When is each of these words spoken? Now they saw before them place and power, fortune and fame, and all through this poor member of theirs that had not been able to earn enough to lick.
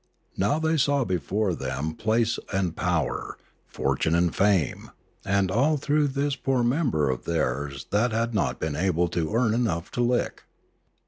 Now 0.35 0.57
they 0.57 0.77
saw 0.77 1.03
before 1.03 1.53
them 1.53 1.93
place 1.93 2.39
and 2.51 2.75
power, 2.75 3.37
fortune 3.67 4.15
and 4.15 4.35
fame, 4.35 4.89
and 5.23 5.51
all 5.51 5.77
through 5.77 6.07
this 6.07 6.35
poor 6.35 6.63
member 6.63 7.07
of 7.11 7.25
theirs 7.25 7.85
that 7.91 8.11
had 8.11 8.33
not 8.33 8.59
been 8.59 8.75
able 8.75 9.09
to 9.09 9.35
earn 9.35 9.53
enough 9.53 9.91
to 9.91 10.01
lick. 10.01 10.45